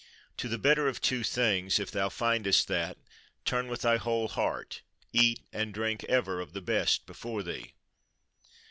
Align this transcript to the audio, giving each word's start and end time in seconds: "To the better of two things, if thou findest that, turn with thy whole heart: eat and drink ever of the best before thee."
"To 0.37 0.47
the 0.47 0.57
better 0.57 0.87
of 0.87 0.99
two 0.99 1.21
things, 1.23 1.77
if 1.77 1.91
thou 1.91 2.09
findest 2.09 2.67
that, 2.69 2.97
turn 3.45 3.67
with 3.67 3.83
thy 3.83 3.97
whole 3.97 4.29
heart: 4.29 4.81
eat 5.13 5.41
and 5.53 5.71
drink 5.71 6.03
ever 6.05 6.41
of 6.41 6.53
the 6.53 6.59
best 6.61 7.05
before 7.05 7.43
thee." 7.43 7.75